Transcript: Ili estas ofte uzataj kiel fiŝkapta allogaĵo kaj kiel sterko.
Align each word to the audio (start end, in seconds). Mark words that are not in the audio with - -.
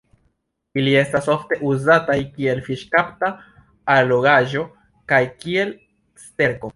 Ili 0.81 0.93
estas 1.01 1.27
ofte 1.33 1.59
uzataj 1.71 2.15
kiel 2.39 2.63
fiŝkapta 2.69 3.31
allogaĵo 3.97 4.65
kaj 5.13 5.21
kiel 5.45 5.75
sterko. 6.27 6.69